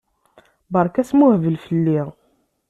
[0.73, 2.01] Berka asmuhbel fell-i!